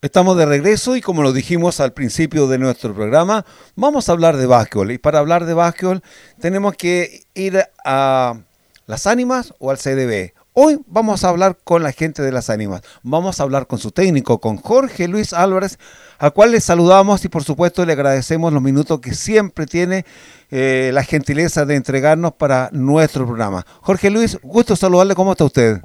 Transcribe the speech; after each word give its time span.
Estamos 0.00 0.36
de 0.36 0.46
regreso 0.46 0.94
y 0.94 1.00
como 1.00 1.24
lo 1.24 1.32
dijimos 1.32 1.80
al 1.80 1.92
principio 1.92 2.46
de 2.46 2.56
nuestro 2.58 2.94
programa, 2.94 3.44
vamos 3.74 4.08
a 4.08 4.12
hablar 4.12 4.36
de 4.36 4.46
básquetbol. 4.46 4.92
Y 4.92 4.98
para 4.98 5.18
hablar 5.18 5.44
de 5.44 5.54
básquetbol 5.54 6.02
tenemos 6.40 6.76
que 6.76 7.24
ir 7.34 7.64
a 7.84 8.38
las 8.86 9.08
ánimas 9.08 9.54
o 9.58 9.72
al 9.72 9.78
CDB. 9.78 10.34
Hoy 10.52 10.80
vamos 10.86 11.24
a 11.24 11.30
hablar 11.30 11.58
con 11.64 11.82
la 11.82 11.90
gente 11.90 12.22
de 12.22 12.30
las 12.30 12.48
ánimas. 12.48 12.82
Vamos 13.02 13.40
a 13.40 13.42
hablar 13.42 13.66
con 13.66 13.80
su 13.80 13.90
técnico, 13.90 14.38
con 14.38 14.58
Jorge 14.58 15.08
Luis 15.08 15.32
Álvarez, 15.32 15.80
al 16.20 16.32
cual 16.32 16.52
le 16.52 16.60
saludamos 16.60 17.24
y 17.24 17.28
por 17.28 17.42
supuesto 17.42 17.84
le 17.84 17.94
agradecemos 17.94 18.52
los 18.52 18.62
minutos 18.62 19.00
que 19.00 19.14
siempre 19.14 19.66
tiene 19.66 20.04
eh, 20.52 20.92
la 20.94 21.02
gentileza 21.02 21.64
de 21.64 21.74
entregarnos 21.74 22.34
para 22.34 22.70
nuestro 22.70 23.26
programa. 23.26 23.66
Jorge 23.80 24.10
Luis, 24.10 24.38
gusto 24.44 24.76
saludarle. 24.76 25.16
¿Cómo 25.16 25.32
está 25.32 25.44
usted? 25.44 25.80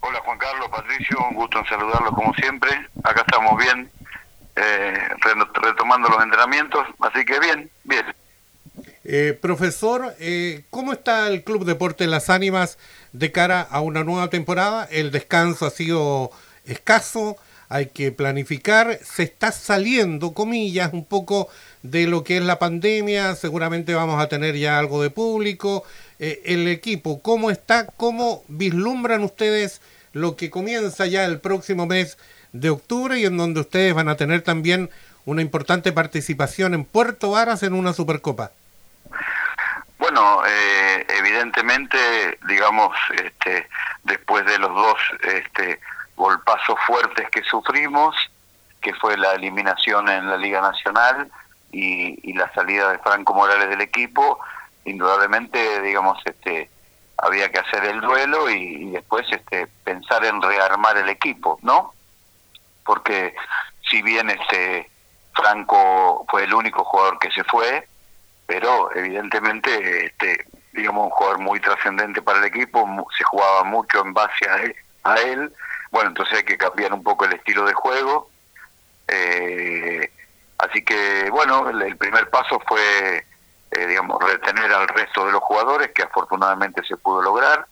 Hola 0.00 0.20
Juan 0.24 0.38
Carlos, 0.38 0.68
Patricio, 0.70 1.16
un 1.30 1.36
gusto 1.36 1.58
en 1.60 1.66
saludarlos 1.66 2.14
como 2.14 2.34
siempre. 2.34 2.70
Acá 3.04 3.24
estamos 3.26 3.56
bien, 3.58 3.90
eh, 4.56 5.08
retomando 5.62 6.08
los 6.08 6.22
entrenamientos, 6.22 6.86
así 7.00 7.24
que 7.24 7.38
bien, 7.38 7.70
bien. 7.84 8.04
Eh, 9.04 9.38
profesor, 9.40 10.14
eh, 10.18 10.64
¿cómo 10.70 10.92
está 10.92 11.28
el 11.28 11.44
Club 11.44 11.64
Deporte 11.64 12.08
Las 12.08 12.28
Ánimas 12.30 12.78
de 13.12 13.30
cara 13.30 13.60
a 13.60 13.80
una 13.80 14.02
nueva 14.02 14.28
temporada? 14.28 14.88
El 14.90 15.12
descanso 15.12 15.66
ha 15.66 15.70
sido 15.70 16.32
escaso, 16.64 17.36
hay 17.68 17.86
que 17.86 18.10
planificar, 18.10 18.98
se 19.04 19.22
está 19.22 19.52
saliendo, 19.52 20.34
comillas, 20.34 20.92
un 20.92 21.04
poco 21.04 21.48
de 21.82 22.06
lo 22.08 22.24
que 22.24 22.38
es 22.38 22.42
la 22.42 22.58
pandemia, 22.58 23.36
seguramente 23.36 23.94
vamos 23.94 24.20
a 24.20 24.28
tener 24.28 24.56
ya 24.56 24.78
algo 24.78 25.02
de 25.02 25.10
público, 25.10 25.84
eh, 26.18 26.42
el 26.46 26.68
equipo, 26.68 27.20
¿cómo 27.20 27.50
está? 27.50 27.86
¿Cómo 27.86 28.42
vislumbran 28.48 29.22
ustedes 29.22 29.82
lo 30.12 30.36
que 30.36 30.50
comienza 30.50 31.06
ya 31.06 31.24
el 31.24 31.40
próximo 31.40 31.86
mes 31.86 32.16
de 32.52 32.70
octubre 32.70 33.18
y 33.18 33.26
en 33.26 33.36
donde 33.36 33.60
ustedes 33.60 33.92
van 33.94 34.08
a 34.08 34.16
tener 34.16 34.40
también 34.42 34.88
una 35.26 35.42
importante 35.42 35.92
participación 35.92 36.72
en 36.72 36.84
Puerto 36.84 37.32
Varas 37.32 37.62
en 37.62 37.74
una 37.74 37.92
Supercopa? 37.92 38.52
Bueno, 39.98 40.42
eh, 40.46 41.06
evidentemente, 41.18 41.98
digamos, 42.48 42.96
este, 43.22 43.68
después 44.04 44.46
de 44.46 44.58
los 44.58 44.74
dos 44.74 44.96
este, 45.22 45.80
golpazos 46.16 46.78
fuertes 46.86 47.28
que 47.30 47.42
sufrimos, 47.42 48.14
que 48.80 48.94
fue 48.94 49.18
la 49.18 49.32
eliminación 49.32 50.08
en 50.08 50.30
la 50.30 50.38
Liga 50.38 50.62
Nacional 50.62 51.30
y, 51.72 52.18
y 52.22 52.32
la 52.32 52.50
salida 52.54 52.92
de 52.92 52.98
Franco 53.00 53.34
Morales 53.34 53.68
del 53.68 53.80
equipo, 53.80 54.38
indudablemente, 54.86 55.82
digamos, 55.82 56.18
este, 56.24 56.70
había 57.18 57.50
que 57.50 57.58
hacer 57.58 57.84
el 57.84 58.00
duelo 58.00 58.48
y, 58.48 58.90
después 58.90 59.26
este, 59.30 59.66
pensar 59.84 60.24
en 60.24 60.40
rearmar 60.40 60.96
el 60.96 61.08
equipo, 61.08 61.58
¿no? 61.62 61.92
Porque 62.84 63.34
si 63.90 64.02
bien 64.02 64.30
este 64.30 64.90
Franco 65.34 66.24
fue 66.30 66.44
el 66.44 66.54
único 66.54 66.84
jugador 66.84 67.18
que 67.18 67.30
se 67.30 67.44
fue, 67.44 67.86
pero 68.46 68.94
evidentemente, 68.94 70.06
este, 70.06 70.46
digamos, 70.72 71.04
un 71.04 71.10
jugador 71.10 71.38
muy 71.40 71.60
trascendente 71.60 72.22
para 72.22 72.38
el 72.38 72.44
equipo, 72.44 72.86
se 73.16 73.24
jugaba 73.24 73.64
mucho 73.64 74.00
en 74.04 74.14
base 74.14 74.48
a 75.02 75.16
él. 75.16 75.52
Bueno, 75.90 76.10
entonces 76.10 76.38
hay 76.38 76.44
que 76.44 76.56
cambiar 76.56 76.92
un 76.92 77.02
poco 77.02 77.24
el 77.24 77.34
estilo 77.34 77.64
de 77.64 77.74
juego. 77.74 78.30
Eh, 79.08 80.10
así 80.58 80.84
que, 80.84 81.28
bueno, 81.30 81.68
el 81.68 81.96
primer 81.96 82.30
paso 82.30 82.60
fue 82.66 83.24
eh, 83.76 83.86
digamos, 83.86 84.18
retener 84.22 84.72
al 84.72 84.88
resto 84.88 85.26
de 85.26 85.32
los 85.32 85.42
jugadores, 85.42 85.90
que 85.92 86.02
afortunadamente 86.02 86.82
se 86.84 86.96
pudo 86.96 87.20
lograr. 87.20 87.66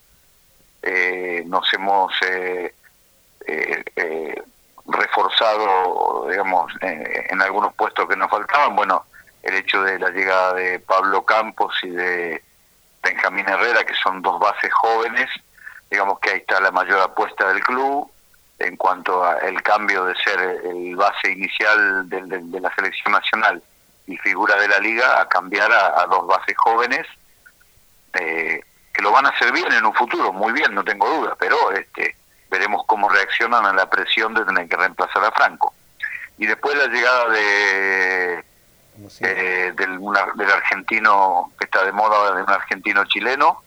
Eh, 0.82 1.42
nos 1.46 1.72
hemos 1.72 2.12
eh, 2.22 2.74
reforzado, 4.86 6.28
digamos, 6.28 6.72
en 6.82 7.40
algunos 7.40 7.74
puestos 7.74 8.06
que 8.06 8.16
nos 8.16 8.30
faltaban. 8.30 8.76
Bueno, 8.76 9.04
el 9.42 9.54
hecho 9.54 9.82
de 9.82 9.98
la 9.98 10.10
llegada 10.10 10.52
de 10.54 10.78
Pablo 10.80 11.24
Campos 11.24 11.74
y 11.82 11.90
de 11.90 12.42
Benjamín 13.02 13.48
Herrera, 13.48 13.84
que 13.84 13.94
son 13.94 14.20
dos 14.20 14.38
bases 14.38 14.72
jóvenes, 14.74 15.30
digamos 15.90 16.18
que 16.18 16.30
ahí 16.30 16.38
está 16.38 16.60
la 16.60 16.70
mayor 16.70 17.00
apuesta 17.00 17.48
del 17.48 17.62
club 17.62 18.10
en 18.58 18.76
cuanto 18.76 19.24
al 19.24 19.62
cambio 19.62 20.04
de 20.04 20.14
ser 20.16 20.38
el 20.40 20.96
base 20.96 21.32
inicial 21.32 22.08
de 22.08 22.60
la 22.60 22.74
selección 22.74 23.12
nacional 23.12 23.62
y 24.06 24.16
figura 24.18 24.56
de 24.56 24.68
la 24.68 24.78
liga 24.78 25.20
a 25.20 25.28
cambiar 25.28 25.72
a, 25.72 26.06
dos 26.06 26.26
bases 26.26 26.56
jóvenes 26.56 27.06
eh, 28.14 28.60
que 28.92 29.02
lo 29.02 29.10
van 29.10 29.26
a 29.26 29.30
hacer 29.30 29.52
bien 29.52 29.72
en 29.72 29.84
un 29.84 29.94
futuro, 29.94 30.32
muy 30.32 30.52
bien, 30.52 30.74
no 30.74 30.84
tengo 30.84 31.08
duda, 31.08 31.36
pero 31.38 31.72
este, 31.72 32.16
veremos 32.48 32.82
cómo 32.86 33.08
reaccionan 33.08 33.66
a 33.66 33.72
la 33.72 33.90
presión 33.90 34.34
de 34.34 34.44
tener 34.44 34.68
que 34.68 34.76
reemplazar 34.76 35.24
a 35.24 35.32
Franco. 35.32 35.74
Y 36.38 36.46
después 36.46 36.76
la 36.76 36.86
llegada 36.86 37.28
de 37.30 38.44
eh, 39.20 39.72
del, 39.76 39.98
del, 40.36 40.50
argentino 40.50 41.52
que 41.58 41.64
está 41.64 41.84
de 41.84 41.90
moda, 41.90 42.36
de 42.36 42.42
un 42.42 42.50
argentino 42.50 43.04
chileno, 43.06 43.62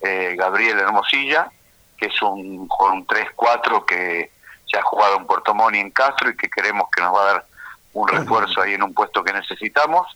eh, 0.00 0.34
Gabriel 0.38 0.78
Hermosilla, 0.78 1.50
que 1.98 2.06
es 2.06 2.22
un, 2.22 2.68
un 2.68 3.06
3-4 3.06 3.84
que 3.84 4.30
se 4.66 4.78
ha 4.78 4.82
jugado 4.82 5.18
en 5.18 5.26
Puerto 5.26 5.54
Montt 5.54 5.76
y 5.76 5.80
en 5.80 5.90
Castro 5.90 6.30
y 6.30 6.36
que 6.36 6.48
queremos 6.48 6.88
que 6.94 7.02
nos 7.02 7.14
va 7.14 7.20
a 7.20 7.32
dar 7.32 7.46
un 7.94 8.08
refuerzo 8.08 8.62
ahí 8.62 8.74
en 8.74 8.82
un 8.82 8.94
puesto 8.94 9.22
que 9.22 9.32
necesitamos. 9.32 10.06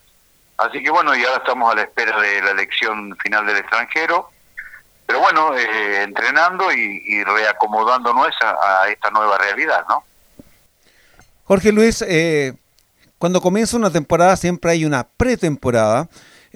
Así 0.59 0.83
que 0.83 0.91
bueno, 0.91 1.15
y 1.15 1.25
ahora 1.25 1.39
estamos 1.39 1.71
a 1.71 1.77
la 1.77 1.83
espera 1.83 2.21
de 2.21 2.41
la 2.43 2.51
elección 2.53 3.17
final 3.23 3.47
del 3.47 3.59
extranjero. 3.59 4.31
Pero 5.07 5.21
bueno, 5.21 5.57
eh, 5.57 6.03
entrenando 6.03 6.73
y, 6.73 7.23
reacomodándonos 7.23 8.29
a, 8.43 8.83
a, 8.83 8.89
esta 8.89 9.11
nueva 9.11 9.39
realidad, 9.39 9.85
¿no? 9.89 10.03
Jorge 11.45 11.71
Luis, 11.71 12.03
eh, 12.03 12.55
cuando 13.19 13.41
comienza 13.41 13.77
una 13.77 13.91
temporada 13.91 14.37
siempre 14.37 14.73
hay 14.73 14.85
una 14.85 15.07
pretemporada 15.07 16.09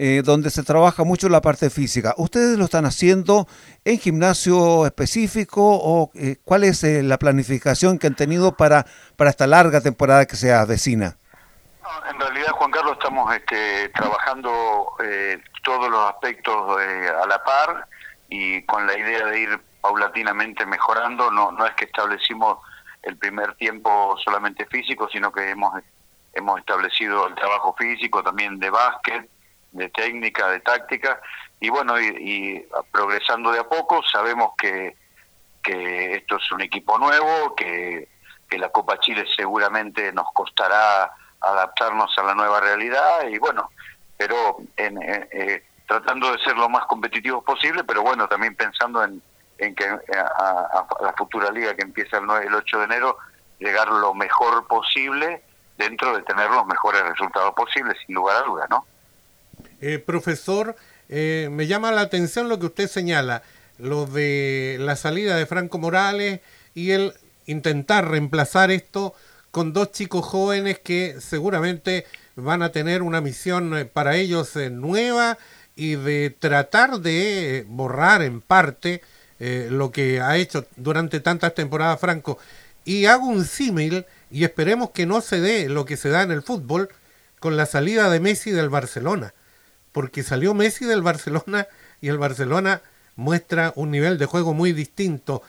eh, 0.03 0.23
donde 0.25 0.49
se 0.49 0.63
trabaja 0.63 1.05
mucho 1.05 1.29
la 1.29 1.43
parte 1.43 1.69
física. 1.69 2.15
¿Ustedes 2.17 2.57
lo 2.57 2.65
están 2.65 2.87
haciendo 2.87 3.47
en 3.85 3.99
gimnasio 3.99 4.87
específico 4.87 5.61
o 5.63 6.11
eh, 6.15 6.37
cuál 6.43 6.65
es 6.65 6.83
eh, 6.85 7.03
la 7.03 7.19
planificación 7.19 7.99
que 7.99 8.07
han 8.07 8.15
tenido 8.15 8.57
para, 8.57 8.87
para 9.19 9.29
esta 9.29 9.47
larga 9.47 9.83
temporada 9.83 10.25
que 10.25 10.37
se 10.37 10.55
avecina? 10.55 11.19
en 12.11 12.19
realidad, 12.19 12.53
Juan 12.53 12.71
Carlos, 12.71 12.97
estamos 12.99 13.35
este, 13.35 13.91
trabajando 13.91 14.97
todos 15.63 15.91
los 15.91 16.09
aspectos 16.09 16.79
a 16.81 17.27
la 17.27 17.45
par 17.45 17.87
y 18.31 18.63
con 18.63 18.87
la 18.87 18.97
idea 18.97 19.27
de 19.27 19.39
ir 19.39 19.61
paulatinamente 19.83 20.65
mejorando. 20.65 21.31
No, 21.31 21.53
no 21.53 21.67
es 21.67 21.75
que 21.75 21.85
establecimos 21.85 22.57
el 23.03 23.19
primer 23.19 23.55
tiempo 23.57 24.17
solamente 24.25 24.65
físico, 24.65 25.11
sino 25.13 25.31
que 25.31 25.51
hemos, 25.51 25.75
hemos 26.33 26.59
establecido 26.59 27.27
el 27.27 27.35
trabajo 27.35 27.75
físico 27.77 28.23
también 28.23 28.59
de 28.59 28.71
básquet, 28.71 29.29
de 29.73 29.89
técnica, 29.91 30.49
de 30.49 30.61
táctica, 30.61 31.21
y 31.61 31.69
bueno, 31.69 32.01
y, 32.01 32.67
progresando 32.91 33.53
de 33.53 33.61
a 33.61 33.69
poco, 33.69 34.03
sabemos 34.03 34.53
que, 34.59 34.97
que 35.63 36.15
esto 36.17 36.37
es 36.37 36.53
un 36.53 36.63
equipo 36.63 36.99
nuevo, 36.99 37.55
que, 37.55 38.09
que 38.49 38.59
la 38.59 38.71
Copa 38.71 38.99
Chile 38.99 39.25
seguramente 39.37 40.13
nos 40.13 40.27
costará 40.33 41.11
adaptarnos 41.41 42.17
a 42.19 42.23
la 42.23 42.35
nueva 42.35 42.61
realidad, 42.61 43.29
y 43.29 43.39
bueno, 43.39 43.71
pero 44.17 44.59
en, 44.77 44.99
eh, 45.03 45.65
tratando 45.87 46.33
de 46.33 46.39
ser 46.45 46.57
lo 46.57 46.69
más 46.69 46.87
competitivos 46.87 47.43
posible, 47.43 47.85
pero 47.85 48.03
bueno, 48.03 48.29
también 48.29 48.55
pensando 48.55 49.03
en, 49.03 49.21
en 49.59 49.75
que 49.75 49.85
a, 49.85 50.87
la 51.01 51.13
futura 51.17 51.51
liga 51.51 51.75
que 51.75 51.83
empieza 51.83 52.19
el, 52.19 52.27
9, 52.27 52.47
el 52.47 52.55
8 52.55 52.79
de 52.79 52.85
enero, 52.85 53.19
llegar 53.59 53.89
lo 53.89 54.15
mejor 54.15 54.67
posible 54.67 55.43
dentro 55.77 56.17
de 56.17 56.23
tener 56.23 56.51
los 56.51 56.67
mejores 56.67 57.03
resultados 57.03 57.55
posibles, 57.55 57.97
sin 58.07 58.15
lugar 58.15 58.37
a 58.37 58.47
dudas, 58.47 58.69
¿no? 58.71 58.87
Eh, 59.83 59.99
profesor, 59.99 60.77
eh, 61.09 61.49
me 61.51 61.67
llama 61.67 61.91
la 61.91 62.03
atención 62.03 62.51
lo 62.51 62.59
que 62.59 62.67
usted 62.67 62.87
señala, 62.87 63.43
lo 63.79 64.05
de 64.05 64.77
la 64.79 64.95
salida 64.95 65.37
de 65.37 65.47
Franco 65.47 65.79
Morales 65.79 66.41
y 66.75 66.91
el 66.91 67.15
intentar 67.47 68.09
reemplazar 68.09 68.71
esto 68.71 69.15
con 69.51 69.73
dos 69.73 69.91
chicos 69.91 70.27
jóvenes 70.27 70.79
que 70.79 71.17
seguramente 71.21 72.05
van 72.37 72.63
a 72.63 72.73
tener 72.73 73.01
una 73.03 73.23
misión 73.23 73.77
eh, 73.77 73.87
para 73.87 74.17
ellos 74.17 74.55
nueva 74.71 75.39
y 75.77 75.97
de 75.97 76.29
tratar 76.29 77.01
de 77.01 77.65
borrar 77.67 78.23
en 78.23 78.43
parte 78.43 79.03
lo 79.71 79.91
que 79.91 80.21
ha 80.21 80.37
hecho 80.37 80.67
durante 80.77 81.21
tantas 81.21 81.55
temporadas 81.55 81.99
Franco. 81.99 82.37
Y 82.85 83.07
hago 83.07 83.27
un 83.27 83.47
símil 83.47 84.05
y 84.31 84.45
esperemos 84.45 84.91
que 84.91 85.07
no 85.07 85.23
se 85.23 85.41
dé 85.41 85.71
lo 85.71 85.87
que 85.87 85.97
se 85.97 86.11
da 86.11 86.21
en 86.21 86.31
el 86.31 86.43
fútbol 86.43 86.91
con 87.39 87.57
la 87.57 87.65
salida 87.65 88.11
de 88.11 88.21
Messi 88.21 88.51
del 88.51 88.69
Barcelona 88.69 89.33
porque 89.93 90.23
salió 90.23 90.55
Messi 90.55 90.85
del 90.85 91.03
Barcelona 91.03 91.67
y 92.01 92.09
el 92.09 92.19
Barcelona 92.19 92.81
muestra 93.17 93.73
un 93.77 93.91
nivel 93.91 94.19
de 94.19 94.27
juego 94.27 94.55
muy 94.55 94.73
distinto. 94.73 95.43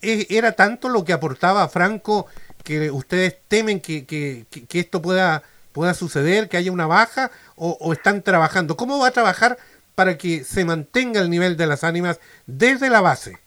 ¿Era 0.00 0.52
tanto 0.52 0.88
lo 0.88 1.04
que 1.04 1.12
aportaba 1.12 1.68
Franco 1.68 2.26
que 2.62 2.90
ustedes 2.90 3.38
temen 3.48 3.80
que, 3.80 4.06
que, 4.06 4.46
esto 4.78 5.02
pueda, 5.02 5.42
pueda 5.72 5.94
suceder, 5.94 6.48
que 6.48 6.56
haya 6.56 6.72
una 6.72 6.86
baja, 6.86 7.30
o, 7.56 7.92
están 7.92 8.22
trabajando? 8.22 8.76
¿Cómo 8.76 8.98
va 8.98 9.08
a 9.08 9.12
trabajar 9.12 9.58
para 9.94 10.16
que 10.16 10.44
se 10.44 10.64
mantenga 10.64 11.20
el 11.20 11.30
nivel 11.30 11.56
de 11.56 11.66
las 11.66 11.84
ánimas 11.84 12.20
desde 12.46 12.90
la 12.90 13.00
base? 13.00 13.38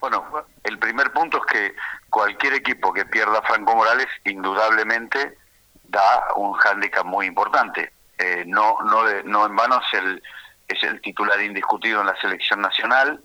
Bueno, 0.00 0.24
el 0.62 0.78
primer 0.78 1.12
punto 1.12 1.38
es 1.38 1.52
que 1.52 1.74
cualquier 2.10 2.54
equipo 2.54 2.92
que 2.92 3.04
pierda 3.04 3.42
Franco 3.42 3.74
Morales 3.74 4.06
indudablemente 4.24 5.38
da 5.84 6.24
un 6.36 6.52
hándicap 6.54 7.04
muy 7.04 7.26
importante. 7.26 7.92
Eh, 8.18 8.44
no, 8.46 8.78
no, 8.82 9.04
no 9.24 9.46
en 9.46 9.56
vano 9.56 9.80
es 9.80 9.98
el, 9.98 10.22
es 10.68 10.82
el 10.82 11.00
titular 11.00 11.40
indiscutido 11.40 12.00
en 12.00 12.06
la 12.06 12.16
selección 12.20 12.60
nacional, 12.60 13.20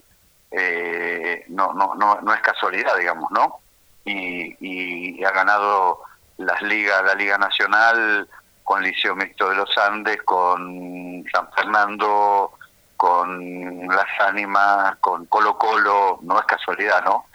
eh, 0.50 1.44
no, 1.48 1.72
no, 1.72 1.94
no, 1.94 2.20
no 2.20 2.34
es 2.34 2.40
casualidad, 2.40 2.96
digamos, 2.96 3.30
¿no? 3.30 3.60
Y, 4.04 4.56
y 4.60 5.24
ha 5.24 5.30
ganado 5.30 6.02
las 6.38 6.60
ligas, 6.62 7.04
la 7.04 7.14
Liga 7.14 7.38
Nacional 7.38 8.28
con 8.64 8.82
Liceo 8.82 9.16
Mixto 9.16 9.48
de 9.48 9.56
los 9.56 9.76
Andes, 9.78 10.22
con 10.22 11.24
San 11.32 11.50
Fernando, 11.52 12.52
con 12.96 13.88
Las 13.88 14.20
Ánimas, 14.20 14.96
con 14.96 15.26
Colo 15.26 15.58
Colo, 15.58 16.18
no 16.22 16.38
es 16.38 16.46
casualidad, 16.46 17.02
¿no? 17.04 17.26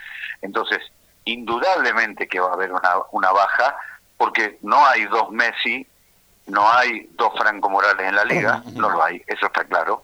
Entonces, 0.41 0.79
indudablemente 1.25 2.27
que 2.27 2.39
va 2.39 2.51
a 2.51 2.53
haber 2.53 2.71
una, 2.71 2.89
una 3.11 3.31
baja, 3.31 3.75
porque 4.15 4.59
no 4.61 4.85
hay 4.85 5.05
dos 5.05 5.29
Messi, 5.31 5.85
no 6.47 6.71
hay 6.71 7.09
dos 7.13 7.33
Franco 7.37 7.69
Morales 7.69 8.07
en 8.07 8.15
la 8.15 8.25
liga, 8.25 8.61
no 8.73 8.89
lo 8.89 9.03
hay, 9.03 9.21
eso 9.27 9.47
está 9.47 9.63
claro. 9.65 10.03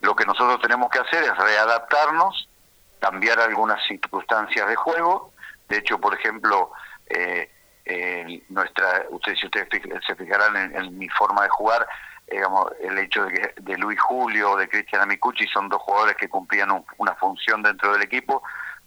Lo 0.00 0.16
que 0.16 0.24
nosotros 0.24 0.60
tenemos 0.62 0.90
que 0.90 1.00
hacer 1.00 1.22
es 1.24 1.36
readaptarnos, 1.36 2.48
cambiar 2.98 3.40
algunas 3.40 3.82
circunstancias 3.86 4.66
de 4.66 4.76
juego. 4.76 5.32
De 5.68 5.78
hecho, 5.78 6.00
por 6.00 6.14
ejemplo, 6.14 6.72
eh, 7.06 7.50
nuestra, 8.48 9.04
ustedes 9.10 9.38
si 9.40 9.46
ustedes 9.46 9.68
se 10.06 10.14
fijarán 10.14 10.74
en, 10.74 10.98
mi 10.98 11.08
forma 11.08 11.42
de 11.42 11.48
jugar, 11.48 11.86
digamos, 12.30 12.72
el 12.80 12.96
hecho 12.98 13.24
de 13.24 13.32
que 13.32 13.54
de 13.60 13.76
Luis 13.78 14.00
Julio 14.00 14.52
o 14.52 14.56
de 14.56 14.68
Cristian 14.68 15.02
Amicucci 15.02 15.46
son 15.48 15.68
dos 15.68 15.82
jugadores 15.82 16.16
que 16.16 16.28
cumplían 16.28 16.84
una 16.98 17.14
función 17.16 17.62
dentro 17.62 17.92
del 17.92 18.02
equipo 18.02 18.42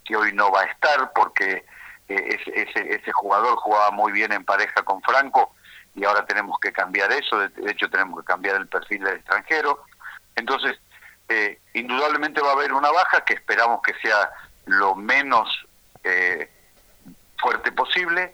que 0.05 0.15
hoy 0.15 0.33
no 0.33 0.51
va 0.51 0.61
a 0.61 0.65
estar 0.65 1.11
porque 1.13 1.65
eh, 2.07 2.39
ese, 2.53 2.95
ese, 2.95 3.11
jugador 3.11 3.55
jugaba 3.57 3.91
muy 3.91 4.11
bien 4.11 4.31
en 4.31 4.45
pareja 4.45 4.83
con 4.83 5.01
Franco 5.01 5.53
y 5.95 6.03
ahora 6.05 6.25
tenemos 6.25 6.59
que 6.59 6.71
cambiar 6.71 7.11
eso, 7.11 7.37
de, 7.39 7.71
hecho 7.71 7.89
tenemos 7.89 8.19
que 8.21 8.25
cambiar 8.25 8.55
el 8.55 8.67
perfil 8.67 9.03
del 9.03 9.17
extranjero. 9.17 9.83
Entonces, 10.35 10.79
eh, 11.29 11.59
indudablemente 11.73 12.41
va 12.41 12.49
a 12.49 12.53
haber 12.53 12.73
una 12.73 12.91
baja 12.91 13.23
que 13.23 13.33
esperamos 13.33 13.81
que 13.81 13.93
sea 14.01 14.31
lo 14.65 14.95
menos 14.95 15.65
eh, 16.03 16.51
fuerte 17.37 17.71
posible 17.71 18.33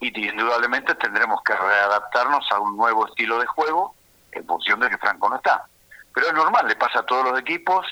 y 0.00 0.28
indudablemente 0.28 0.94
tendremos 0.96 1.42
que 1.42 1.54
readaptarnos 1.54 2.46
a 2.52 2.60
un 2.60 2.76
nuevo 2.76 3.06
estilo 3.06 3.38
de 3.38 3.46
juego 3.46 3.94
en 4.32 4.46
función 4.46 4.80
de 4.80 4.90
que 4.90 4.98
Franco 4.98 5.28
no 5.28 5.36
está. 5.36 5.64
Pero 6.12 6.28
es 6.28 6.34
normal, 6.34 6.68
le 6.68 6.76
pasa 6.76 7.00
a 7.00 7.06
todos 7.06 7.30
los 7.30 7.40
equipos 7.40 7.86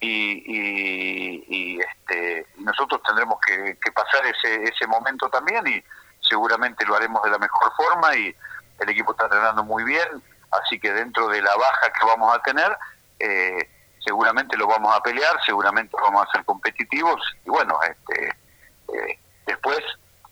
y, 0.00 1.42
y, 1.46 1.80
este, 1.80 2.46
nosotros 2.58 3.02
tendremos 3.02 3.38
que, 3.40 3.76
pasar 3.92 4.24
ese, 4.26 4.62
ese 4.62 4.86
momento 4.86 5.28
también 5.28 5.66
y 5.66 5.82
seguramente 6.28 6.84
lo 6.84 6.96
haremos 6.96 7.22
de 7.22 7.30
la 7.30 7.38
mejor 7.38 7.72
forma 7.76 8.14
y 8.16 8.34
el 8.80 8.88
equipo 8.88 9.12
está 9.12 9.24
entrenando 9.24 9.64
muy 9.64 9.84
bien, 9.84 10.22
así 10.50 10.78
que 10.78 10.92
dentro 10.92 11.28
de 11.28 11.42
la 11.42 11.54
baja 11.56 11.92
que 11.92 12.06
vamos 12.06 12.34
a 12.34 12.42
tener, 12.42 12.76
eh, 13.18 13.70
seguramente 14.04 14.56
lo 14.56 14.66
vamos 14.66 14.94
a 14.94 15.02
pelear, 15.02 15.38
seguramente 15.44 15.96
vamos 16.00 16.26
a 16.26 16.32
ser 16.32 16.44
competitivos 16.44 17.20
y 17.44 17.50
bueno, 17.50 17.78
este, 17.82 18.28
eh, 18.28 19.18
después 19.46 19.80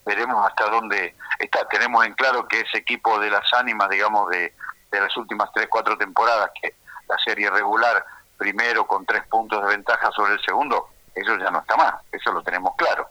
veremos 0.04 0.46
hasta 0.46 0.70
dónde 0.70 1.14
está. 1.38 1.66
Tenemos 1.68 2.06
en 2.06 2.14
claro 2.14 2.46
que 2.46 2.60
ese 2.60 2.78
equipo 2.78 3.18
de 3.18 3.30
las 3.30 3.52
ánimas, 3.52 3.90
digamos, 3.90 4.28
de, 4.30 4.54
de 4.90 5.00
las 5.00 5.14
últimas 5.16 5.50
tres, 5.52 5.66
cuatro 5.68 5.98
temporadas, 5.98 6.50
que 6.60 6.74
la 7.08 7.16
serie 7.18 7.50
regular, 7.50 8.04
primero 8.38 8.86
con 8.86 9.04
tres 9.04 9.26
puntos 9.26 9.62
de 9.62 9.68
ventaja 9.68 10.10
sobre 10.12 10.34
el 10.34 10.40
segundo, 10.44 10.88
eso 11.14 11.36
ya 11.38 11.50
no 11.50 11.60
está 11.60 11.76
más, 11.76 11.94
eso 12.12 12.32
lo 12.32 12.42
tenemos 12.42 12.74
claro. 12.76 13.08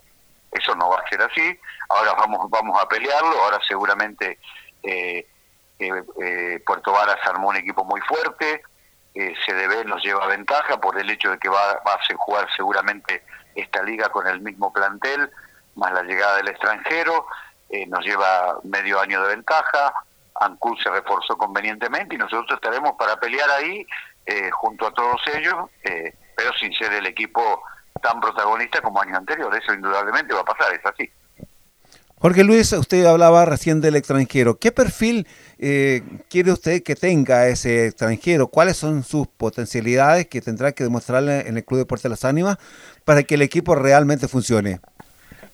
Eso 0.56 0.74
no 0.74 0.90
va 0.90 0.98
a 0.98 1.08
ser 1.08 1.22
así, 1.22 1.58
ahora 1.88 2.14
vamos, 2.14 2.48
vamos 2.50 2.82
a 2.82 2.88
pelearlo, 2.88 3.42
ahora 3.42 3.58
seguramente 3.66 4.38
eh, 4.82 5.26
eh, 5.78 6.02
eh 6.22 6.62
Puerto 6.64 6.92
Varas 6.92 7.18
armó 7.24 7.48
un 7.48 7.56
equipo 7.56 7.84
muy 7.84 8.00
fuerte, 8.02 8.62
eh, 9.14 9.34
CDB 9.46 9.86
nos 9.86 10.02
lleva 10.04 10.26
ventaja 10.26 10.78
por 10.78 11.00
el 11.00 11.08
hecho 11.08 11.30
de 11.30 11.38
que 11.38 11.48
va, 11.48 11.80
va 11.86 11.94
a 11.94 12.16
jugar 12.18 12.46
seguramente 12.54 13.22
esta 13.54 13.82
liga 13.82 14.10
con 14.10 14.26
el 14.26 14.40
mismo 14.40 14.70
plantel, 14.72 15.30
más 15.74 15.90
la 15.92 16.02
llegada 16.02 16.36
del 16.36 16.48
extranjero, 16.48 17.26
eh, 17.70 17.86
nos 17.86 18.04
lleva 18.04 18.58
medio 18.64 19.00
año 19.00 19.22
de 19.22 19.28
ventaja, 19.28 19.94
ANCUL 20.34 20.78
se 20.82 20.90
reforzó 20.90 21.38
convenientemente 21.38 22.14
y 22.14 22.18
nosotros 22.18 22.58
estaremos 22.62 22.92
para 22.98 23.16
pelear 23.16 23.48
ahí 23.52 23.86
eh, 24.26 24.50
junto 24.50 24.86
a 24.86 24.92
todos 24.92 25.22
ellos, 25.34 25.70
pero 26.36 26.52
sin 26.60 26.74
ser 26.74 26.92
el 26.92 27.06
equipo 27.06 27.62
tan 28.02 28.20
protagonista 28.20 28.80
como 28.80 29.00
años 29.00 29.18
anteriores, 29.18 29.62
eso 29.62 29.74
indudablemente 29.74 30.34
va 30.34 30.40
a 30.40 30.44
pasar, 30.44 30.72
es 30.74 30.84
así. 30.84 31.10
Jorge 32.18 32.44
Luis, 32.44 32.72
usted 32.72 33.04
hablaba 33.04 33.44
recién 33.44 33.82
del 33.82 33.94
extranjero. 33.94 34.58
¿Qué 34.58 34.72
perfil 34.72 35.26
quiere 35.58 36.50
usted 36.50 36.82
que 36.82 36.96
tenga 36.96 37.46
ese 37.46 37.88
extranjero? 37.88 38.48
¿Cuáles 38.48 38.78
son 38.78 39.04
sus 39.04 39.26
potencialidades 39.26 40.26
que 40.26 40.40
tendrá 40.40 40.72
que 40.72 40.82
demostrarle 40.82 41.46
en 41.46 41.58
el 41.58 41.64
Club 41.64 41.80
Deporte 41.80 42.04
de 42.04 42.10
las 42.10 42.24
Ánimas 42.24 42.56
para 43.04 43.22
que 43.22 43.34
el 43.34 43.42
equipo 43.42 43.74
realmente 43.74 44.28
funcione? 44.28 44.80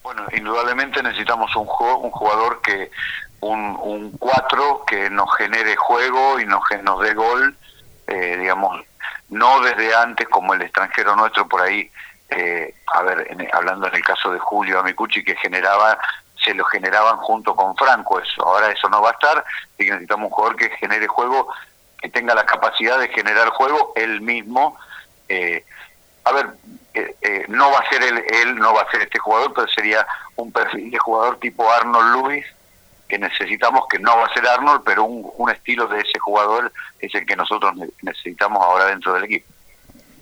Bueno, 0.05 0.25
indudablemente 0.37 1.03
necesitamos 1.03 1.55
un, 1.56 1.67
un 1.67 2.11
jugador 2.11 2.61
que, 2.62 2.91
un, 3.41 3.77
un 3.83 4.12
cuatro 4.12 4.85
que 4.87 5.11
nos 5.11 5.35
genere 5.37 5.75
juego 5.77 6.39
y 6.41 6.47
nos, 6.47 6.62
nos 6.85 7.00
dé 7.00 7.12
gol, 7.15 7.56
eh, 8.06 8.37
digamos, 8.39 8.81
no 9.31 9.61
desde 9.61 9.94
antes 9.94 10.29
como 10.29 10.55
el 10.55 10.62
extranjero 10.62 11.17
nuestro 11.17 11.49
por 11.49 11.61
ahí, 11.61 11.91
eh, 12.37 12.75
a 12.87 13.02
ver, 13.02 13.50
hablando 13.52 13.88
en 13.88 13.94
el 13.94 14.05
caso 14.05 14.32
de 14.32 14.38
Julio 14.38 14.81
Amicucci, 14.81 15.25
que 15.25 15.37
generaba, 15.37 15.99
se 16.43 16.55
lo 16.55 16.64
generaban 16.64 17.17
junto 17.19 17.55
con 17.55 17.76
Franco, 17.76 18.20
eso, 18.20 18.46
ahora 18.46 18.70
eso 18.70 18.88
no 18.88 19.02
va 19.02 19.11
a 19.11 19.12
estar, 19.12 19.44
y 19.79 19.84
que 19.84 19.90
necesitamos 19.90 20.26
un 20.26 20.31
jugador 20.31 20.56
que 20.56 20.70
genere 20.70 21.06
juego, 21.06 21.49
que 22.00 22.08
tenga 22.08 22.34
la 22.34 22.46
capacidad 22.46 22.99
de 22.99 23.08
generar 23.08 23.49
juego 23.50 23.93
él 23.96 24.20
mismo, 24.20 24.76
eh, 25.29 25.64
a 26.25 26.32
ver, 26.32 26.46
eh, 26.94 27.17
eh, 27.20 27.44
no 27.49 27.70
va 27.70 27.79
a 27.79 27.88
ser 27.88 28.02
él, 28.02 28.23
él, 28.43 28.56
no 28.56 28.75
va 28.75 28.82
a 28.82 28.90
ser 28.90 29.02
este 29.02 29.19
jugador, 29.19 29.52
pero 29.55 29.69
sería 29.69 30.06
un 30.37 30.52
perfil 30.52 30.90
de 30.90 30.99
jugador 30.99 31.38
tipo 31.38 31.70
Arnold 31.70 32.17
Lewis, 32.17 32.46
que 33.08 33.19
necesitamos, 33.19 33.87
que 33.90 33.99
no 33.99 34.17
va 34.17 34.26
a 34.26 34.34
ser 34.34 34.46
Arnold, 34.46 34.82
pero 34.84 35.05
un, 35.05 35.31
un 35.37 35.50
estilo 35.50 35.87
de 35.87 36.00
ese 36.00 36.19
jugador 36.19 36.73
es 36.99 37.14
el 37.14 37.26
que 37.26 37.37
nosotros 37.37 37.75
necesitamos 38.02 38.62
ahora 38.62 38.87
dentro 38.87 39.12
del 39.14 39.25
equipo. 39.25 39.52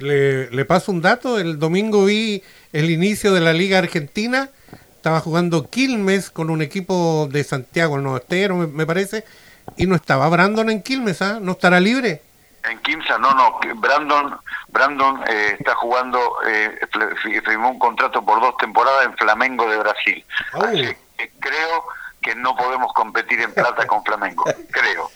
Le, 0.01 0.51
le 0.51 0.65
paso 0.65 0.91
un 0.93 1.03
dato, 1.03 1.39
el 1.39 1.59
domingo 1.59 2.05
vi 2.05 2.43
el 2.73 2.91
inicio 2.91 3.33
de 3.33 3.41
la 3.41 3.53
Liga 3.53 3.79
Argentina, 3.79 4.49
estaba 4.97 5.21
jugando 5.21 5.69
Quilmes 5.69 6.31
con 6.31 6.51
un 6.51 6.63
equipo 6.63 7.29
de 7.31 7.45
Santiago, 7.45 7.97
el 7.97 8.03
Novestero, 8.03 8.57
me, 8.57 8.67
me 8.67 8.87
parece, 8.87 9.25
y 9.77 9.87
no 9.87 9.95
estaba 9.95 10.29
Brandon 10.29 10.71
en 10.71 10.83
Quilmes, 10.83 11.23
¿ah? 11.23 11.39
¿No 11.41 11.53
estará 11.53 11.81
libre? 11.81 12.23
En 12.65 12.79
Quimsa, 12.81 13.17
no, 13.19 13.33
no, 13.33 13.59
Brandon, 13.77 14.37
Brandon 14.69 15.23
eh, 15.29 15.57
está 15.59 15.75
jugando, 15.77 16.21
eh, 16.47 16.79
firmó 17.45 17.71
un 17.71 17.79
contrato 17.79 18.23
por 18.23 18.41
dos 18.41 18.55
temporadas 18.59 19.07
en 19.07 19.17
Flamengo 19.17 19.67
de 19.69 19.79
Brasil. 19.79 20.25
Así 20.53 20.95
que 21.17 21.31
creo 21.41 21.85
que 22.21 22.35
no 22.35 22.55
podemos 22.57 22.93
competir 22.93 23.41
en 23.41 23.55
plata 23.55 23.87
con 23.87 24.05
Flamengo, 24.05 24.45
creo. 24.71 25.11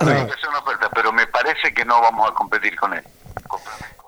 Es 0.00 0.48
una 0.48 0.58
oferta, 0.58 0.90
pero 0.94 1.12
me 1.12 1.26
parece 1.26 1.72
que 1.72 1.84
no 1.84 2.00
vamos 2.02 2.30
a 2.30 2.34
competir 2.34 2.76
con 2.76 2.92
él, 2.92 3.04
con 3.48 3.60
Flamengo. 3.60 4.01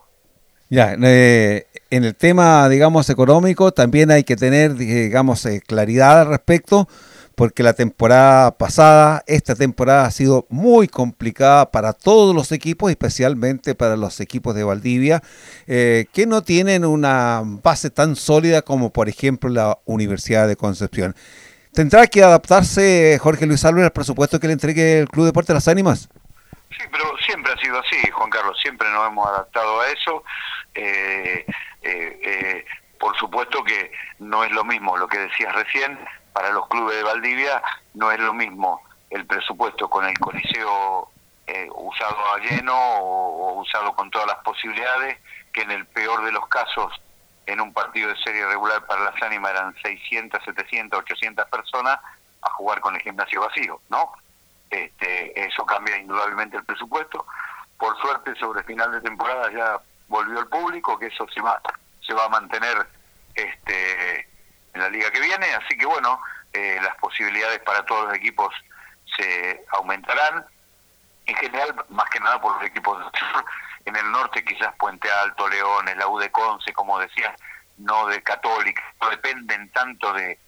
Ya, 0.71 0.97
eh, 1.02 1.66
en 1.90 2.04
el 2.04 2.14
tema, 2.14 2.68
digamos, 2.68 3.11
económico, 3.11 3.73
también 3.73 4.11
hay 4.11 4.25
que 4.25 4.37
tener, 4.37 4.75
digamos, 4.75 5.47
claridad 5.66 6.23
al 6.23 6.28
respecto 6.28 6.88
porque 7.35 7.62
la 7.62 7.73
temporada 7.73 8.56
pasada, 8.56 9.23
esta 9.26 9.54
temporada 9.54 10.06
ha 10.06 10.11
sido 10.11 10.47
muy 10.49 10.88
complicada 10.88 11.71
para 11.71 11.92
todos 11.92 12.35
los 12.35 12.52
equipos, 12.52 12.90
especialmente 12.90 13.75
para 13.75 13.97
los 13.97 14.21
equipos 14.21 14.54
de 14.54 14.64
Valdivia, 14.64 15.23
eh, 15.66 16.06
que 16.12 16.26
no 16.26 16.42
tienen 16.42 16.85
una 16.85 17.42
base 17.44 17.90
tan 17.90 18.16
sólida 18.16 18.62
como 18.62 18.92
por 18.92 19.09
ejemplo 19.09 19.50
la 19.50 19.78
Universidad 19.85 20.49
de 20.49 20.56
Concepción. 20.56 21.14
¿Tendrá 21.73 22.06
que 22.06 22.23
adaptarse 22.23 23.18
Jorge 23.21 23.47
Luis 23.47 23.64
Álvarez 23.64 23.87
al 23.87 23.92
presupuesto 23.92 24.38
que 24.38 24.47
le 24.47 24.52
entregue 24.52 25.00
el 25.00 25.09
Club 25.09 25.26
Deporte 25.26 25.52
de 25.52 25.54
las 25.54 25.66
Ánimas? 25.66 26.09
Sí, 26.76 26.85
pero 26.90 27.16
siempre 27.19 27.52
ha 27.52 27.57
sido 27.59 27.78
así, 27.78 28.11
Juan 28.11 28.31
Carlos, 28.31 28.59
siempre 28.61 28.88
nos 28.90 29.07
hemos 29.07 29.28
adaptado 29.28 29.81
a 29.81 29.88
eso. 29.88 30.25
Eh, 30.75 31.47
eh, 31.83 32.64
por 32.99 33.16
supuesto 33.19 33.62
que 33.62 33.93
no 34.19 34.45
es 34.45 34.50
lo 34.52 34.64
mismo 34.64 34.97
lo 34.97 35.07
que 35.07 35.19
decías 35.19 35.54
recién, 35.54 35.99
para 36.33 36.50
los 36.50 36.66
clubes 36.69 36.97
de 36.97 37.02
Valdivia 37.02 37.62
no 37.95 38.11
es 38.11 38.19
lo 38.19 38.33
mismo 38.33 38.83
el 39.11 39.26
presupuesto 39.26 39.88
con 39.88 40.04
el 40.04 40.19
coliseo 40.19 41.09
eh, 41.47 41.69
usado 41.75 42.16
a 42.35 42.38
lleno 42.38 42.75
o, 42.75 43.61
usado 43.61 43.95
con 43.95 44.11
todas 44.11 44.26
las 44.26 44.38
posibilidades, 44.38 45.19
que 45.52 45.62
en 45.62 45.71
el 45.71 45.87
peor 45.87 46.25
de 46.25 46.33
los 46.33 46.47
casos 46.49 47.00
en 47.47 47.61
un 47.61 47.73
partido 47.73 48.09
de 48.09 48.16
serie 48.16 48.47
regular 48.47 48.85
para 48.87 49.04
las 49.04 49.23
ánimas 49.23 49.52
eran 49.52 49.75
600, 49.83 50.43
700, 50.43 50.99
800 51.00 51.47
personas 51.49 52.00
a 52.43 52.50
jugar 52.52 52.81
con 52.81 52.95
el 52.95 53.02
gimnasio 53.02 53.43
vacío, 53.43 53.81
¿no? 53.90 54.12
Este, 54.75 55.47
eso 55.47 55.64
cambia 55.64 55.97
indudablemente 55.97 56.57
el 56.57 56.64
presupuesto. 56.64 57.26
Por 57.78 57.97
suerte, 58.00 58.35
sobre 58.37 58.64
final 58.64 58.90
de 58.90 59.00
temporada 59.00 59.50
ya 59.52 59.81
volvió 60.09 60.40
el 60.40 60.49
público, 60.49 60.99
que 60.99 61.07
eso 61.07 61.26
se 61.33 61.40
va, 61.40 61.61
se 62.00 62.12
va 62.12 62.25
a 62.25 62.28
mantener 62.28 62.87
este 63.35 64.28
en 64.75 64.81
la 64.81 64.88
liga 64.88 65.11
que 65.12 65.21
viene, 65.21 65.47
así 65.54 65.78
que 65.78 65.87
bueno, 65.87 66.21
eh, 66.52 66.81
las 66.83 66.97
posibilidades 66.97 67.61
para 67.61 67.85
todos 67.85 68.07
los 68.07 68.16
equipos 68.16 68.52
se 69.16 69.64
aumentarán, 69.69 70.45
en 71.26 71.37
general 71.37 71.85
más 71.90 72.11
que 72.11 72.19
nada 72.19 72.40
por 72.40 72.57
los 72.57 72.64
equipos 72.64 72.99
en 73.85 73.95
el 73.95 74.11
norte 74.11 74.45
quizás 74.45 74.75
Puente 74.75 75.09
Alto, 75.09 75.49
Leones, 75.49 75.97
la 75.97 76.09
U 76.09 76.21
Conce, 76.33 76.73
como 76.73 76.99
decías, 76.99 77.33
no 77.78 78.07
de 78.09 78.21
Católica, 78.25 78.83
dependen 79.09 79.71
tanto 79.71 80.12
de, 80.14 80.38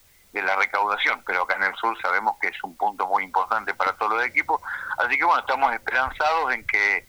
de 0.41 0.47
la 0.47 0.57
recaudación, 0.57 1.23
pero 1.27 1.43
acá 1.43 1.57
en 1.57 1.65
el 1.65 1.75
sur 1.77 1.97
sabemos 2.01 2.37
que 2.41 2.49
es 2.49 2.63
un 2.63 2.77
punto 2.77 3.07
muy 3.07 3.25
importante 3.25 3.75
para 3.75 3.93
todos 3.95 4.15
los 4.15 4.25
equipos, 4.25 4.61
así 4.99 5.17
que 5.17 5.25
bueno, 5.25 5.41
estamos 5.41 5.73
esperanzados 5.73 6.53
en 6.53 6.67
que 6.67 7.07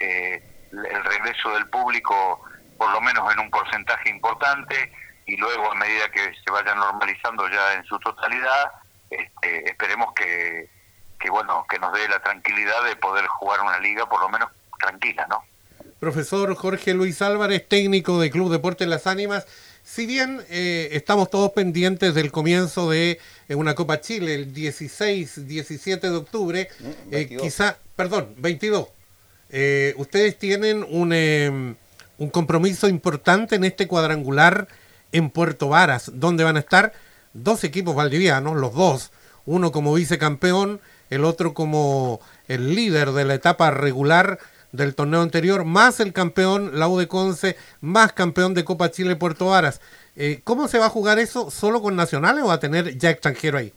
eh, 0.00 0.42
el 0.72 1.04
regreso 1.04 1.50
del 1.50 1.68
público, 1.68 2.40
por 2.76 2.90
lo 2.92 3.00
menos 3.00 3.32
en 3.32 3.40
un 3.40 3.50
porcentaje 3.50 4.10
importante, 4.10 4.92
y 5.26 5.36
luego 5.36 5.70
a 5.70 5.74
medida 5.74 6.10
que 6.10 6.32
se 6.44 6.50
vaya 6.50 6.74
normalizando 6.74 7.48
ya 7.48 7.74
en 7.74 7.84
su 7.84 7.98
totalidad, 7.98 8.72
este, 9.10 9.70
esperemos 9.70 10.14
que, 10.14 10.68
que 11.18 11.30
bueno 11.30 11.66
que 11.68 11.78
nos 11.78 11.92
dé 11.92 12.08
la 12.08 12.20
tranquilidad 12.20 12.84
de 12.84 12.96
poder 12.96 13.26
jugar 13.26 13.60
una 13.60 13.78
liga 13.78 14.08
por 14.08 14.20
lo 14.20 14.28
menos 14.28 14.50
tranquila, 14.78 15.26
¿no? 15.28 15.42
Profesor 15.98 16.54
Jorge 16.54 16.94
Luis 16.94 17.20
Álvarez, 17.22 17.68
técnico 17.68 18.20
de 18.20 18.30
Club 18.30 18.52
Deportes 18.52 18.86
Las 18.86 19.06
Ánimas. 19.06 19.46
Si 19.90 20.04
bien 20.04 20.42
eh, 20.50 20.90
estamos 20.92 21.30
todos 21.30 21.52
pendientes 21.52 22.14
del 22.14 22.30
comienzo 22.30 22.90
de 22.90 23.18
eh, 23.48 23.54
una 23.54 23.74
Copa 23.74 24.02
Chile 24.02 24.34
el 24.34 24.52
16, 24.52 25.48
17 25.48 26.10
de 26.10 26.14
octubre, 26.14 26.68
mm, 26.78 27.14
eh, 27.14 27.38
quizá, 27.40 27.78
perdón, 27.96 28.34
22, 28.36 28.88
eh, 29.48 29.94
ustedes 29.96 30.38
tienen 30.38 30.84
un, 30.90 31.14
em, 31.14 31.74
un 32.18 32.28
compromiso 32.28 32.86
importante 32.86 33.56
en 33.56 33.64
este 33.64 33.88
cuadrangular 33.88 34.68
en 35.10 35.30
Puerto 35.30 35.70
Varas, 35.70 36.12
donde 36.14 36.44
van 36.44 36.56
a 36.56 36.60
estar 36.60 36.92
dos 37.32 37.64
equipos 37.64 37.96
valdivianos, 37.96 38.56
los 38.56 38.74
dos, 38.74 39.10
uno 39.46 39.72
como 39.72 39.94
vicecampeón, 39.94 40.82
el 41.08 41.24
otro 41.24 41.54
como 41.54 42.20
el 42.46 42.74
líder 42.74 43.12
de 43.12 43.24
la 43.24 43.34
etapa 43.34 43.70
regular 43.70 44.38
del 44.72 44.94
torneo 44.94 45.22
anterior, 45.22 45.64
más 45.64 46.00
el 46.00 46.12
campeón, 46.12 46.78
la 46.78 46.88
U 46.88 46.98
de 46.98 47.08
Conce, 47.08 47.56
más 47.80 48.12
campeón 48.12 48.54
de 48.54 48.64
Copa 48.64 48.90
Chile 48.90 49.16
Puerto 49.16 49.46
Varas. 49.46 49.80
Eh, 50.16 50.40
¿Cómo 50.44 50.68
se 50.68 50.78
va 50.78 50.86
a 50.86 50.90
jugar 50.90 51.18
eso? 51.18 51.50
¿Solo 51.50 51.80
con 51.80 51.96
nacionales 51.96 52.44
o 52.44 52.48
va 52.48 52.54
a 52.54 52.60
tener 52.60 52.96
ya 52.98 53.10
extranjero 53.10 53.58
ahí? 53.58 53.72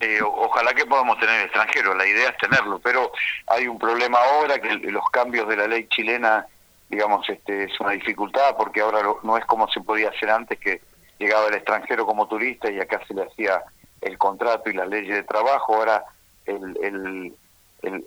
Eh, 0.00 0.20
ojalá 0.22 0.72
que 0.72 0.86
podamos 0.86 1.18
tener 1.18 1.42
extranjeros, 1.42 1.94
la 1.94 2.06
idea 2.06 2.30
es 2.30 2.36
tenerlo, 2.38 2.78
pero 2.78 3.12
hay 3.46 3.68
un 3.68 3.78
problema 3.78 4.18
ahora 4.18 4.58
que 4.58 4.74
los 4.76 5.04
cambios 5.10 5.46
de 5.46 5.56
la 5.56 5.66
ley 5.66 5.86
chilena, 5.88 6.46
digamos, 6.88 7.28
este, 7.28 7.64
es 7.64 7.80
una 7.80 7.90
dificultad 7.90 8.56
porque 8.56 8.80
ahora 8.80 9.00
no 9.22 9.36
es 9.36 9.44
como 9.44 9.68
se 9.68 9.82
podía 9.82 10.08
hacer 10.08 10.30
antes 10.30 10.58
que 10.58 10.80
llegaba 11.18 11.48
el 11.48 11.54
extranjero 11.54 12.06
como 12.06 12.26
turista 12.26 12.70
y 12.70 12.80
acá 12.80 13.02
se 13.06 13.12
le 13.12 13.24
hacía 13.24 13.62
el 14.00 14.16
contrato 14.16 14.70
y 14.70 14.72
la 14.72 14.86
ley 14.86 15.06
de 15.06 15.22
trabajo, 15.22 15.74
ahora 15.74 16.04
el, 16.46 16.78
el, 16.82 17.34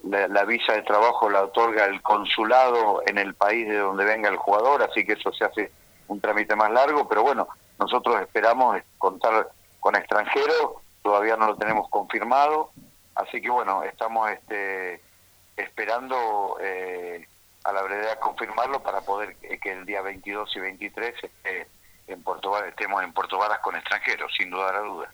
la, 0.03 0.45
visa 0.45 0.73
de 0.73 0.83
trabajo 0.83 1.29
la 1.29 1.43
otorga 1.43 1.85
el 1.85 2.01
consulado 2.01 3.01
en 3.05 3.17
el 3.17 3.33
país 3.33 3.67
de 3.67 3.77
donde 3.77 4.05
venga 4.05 4.29
el 4.29 4.37
jugador, 4.37 4.83
así 4.83 5.05
que 5.05 5.13
eso 5.13 5.31
se 5.33 5.45
hace 5.45 5.71
un 6.07 6.19
trámite 6.19 6.55
más 6.55 6.71
largo, 6.71 7.07
pero 7.07 7.23
bueno, 7.23 7.47
nosotros 7.79 8.21
esperamos 8.21 8.81
contar 8.97 9.49
con 9.79 9.95
extranjeros 9.95 10.83
todavía 11.03 11.35
no 11.35 11.47
lo 11.47 11.57
tenemos 11.57 11.89
confirmado, 11.89 12.71
así 13.15 13.41
que 13.41 13.49
bueno, 13.49 13.83
estamos 13.83 14.31
este, 14.31 15.01
esperando 15.57 16.57
eh, 16.61 17.27
a 17.63 17.73
la 17.73 17.83
brevedad 17.83 18.19
confirmarlo 18.19 18.81
para 18.81 19.01
poder 19.01 19.35
que 19.35 19.71
el 19.71 19.85
día 19.85 20.01
22 20.01 20.55
y 20.55 20.59
23 20.59 21.23
esté 21.23 21.67
en 22.07 22.23
Puerto, 22.23 22.57
estemos 22.65 23.03
en 23.03 23.13
Puerto 23.13 23.37
Varas 23.37 23.59
con 23.59 23.75
extranjeros, 23.75 24.31
sin 24.35 24.49
duda 24.49 24.73
la 24.73 24.79
duda. 24.79 25.13